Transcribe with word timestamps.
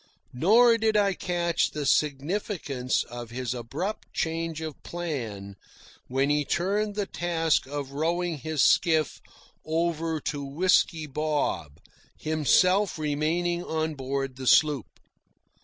Nor 0.33 0.79
did 0.79 0.97
I 0.97 1.13
catch 1.13 1.69
the 1.69 1.85
significance 1.85 3.03
of 3.03 3.29
his 3.29 3.53
abrupt 3.53 4.11
change 4.15 4.59
of 4.59 4.81
plan 4.81 5.55
when 6.07 6.31
he 6.31 6.43
turned 6.43 6.95
the 6.95 7.05
task 7.05 7.67
of 7.67 7.91
rowing 7.91 8.39
his 8.39 8.63
skiff 8.63 9.21
over 9.63 10.19
to 10.21 10.43
Whisky 10.43 11.05
Bob, 11.05 11.77
himself 12.17 12.97
remaining 12.97 13.63
on 13.63 13.93
board 13.93 14.37
the 14.37 14.47
sloop. 14.47 14.87